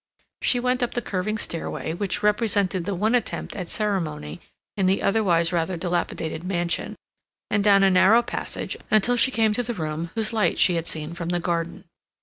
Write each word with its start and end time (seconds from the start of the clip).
She 0.41 0.59
went 0.59 0.81
up 0.81 0.95
the 0.95 1.01
curving 1.03 1.37
stairway, 1.37 1.93
which 1.93 2.23
represented 2.23 2.85
the 2.85 2.95
one 2.95 3.13
attempt 3.13 3.55
at 3.55 3.69
ceremony 3.69 4.41
in 4.75 4.87
the 4.87 5.03
otherwise 5.03 5.53
rather 5.53 5.77
dilapidated 5.77 6.43
mansion, 6.43 6.95
and 7.51 7.63
down 7.63 7.83
a 7.83 7.91
narrow 7.91 8.23
passage 8.23 8.75
until 8.89 9.15
she 9.15 9.29
came 9.29 9.53
to 9.53 9.61
the 9.61 9.75
room 9.75 10.09
whose 10.15 10.33
light 10.33 10.57
she 10.57 10.73
had 10.73 10.87
seen 10.87 11.13
from 11.13 11.29
the 11.29 11.39
garden. 11.39 11.83